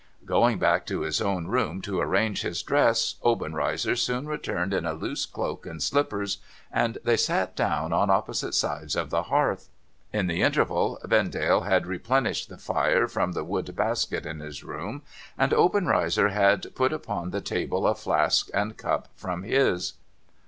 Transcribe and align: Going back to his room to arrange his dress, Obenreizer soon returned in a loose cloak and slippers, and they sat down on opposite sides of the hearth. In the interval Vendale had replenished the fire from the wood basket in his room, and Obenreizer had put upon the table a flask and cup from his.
Going 0.25 0.57
back 0.57 0.87
to 0.87 1.01
his 1.01 1.21
room 1.21 1.79
to 1.83 2.01
arrange 2.01 2.41
his 2.41 2.63
dress, 2.63 3.17
Obenreizer 3.23 3.95
soon 3.95 4.25
returned 4.25 4.73
in 4.73 4.83
a 4.83 4.93
loose 4.95 5.27
cloak 5.27 5.67
and 5.67 5.79
slippers, 5.79 6.39
and 6.71 6.97
they 7.03 7.15
sat 7.17 7.55
down 7.55 7.93
on 7.93 8.09
opposite 8.09 8.55
sides 8.55 8.95
of 8.95 9.11
the 9.11 9.21
hearth. 9.21 9.69
In 10.11 10.25
the 10.25 10.41
interval 10.41 10.97
Vendale 11.03 11.61
had 11.65 11.85
replenished 11.85 12.49
the 12.49 12.57
fire 12.57 13.07
from 13.07 13.33
the 13.33 13.43
wood 13.43 13.75
basket 13.75 14.25
in 14.25 14.39
his 14.39 14.63
room, 14.63 15.03
and 15.37 15.53
Obenreizer 15.53 16.29
had 16.29 16.73
put 16.73 16.91
upon 16.91 17.29
the 17.29 17.39
table 17.39 17.85
a 17.85 17.93
flask 17.93 18.49
and 18.55 18.77
cup 18.77 19.07
from 19.15 19.43
his. 19.43 19.93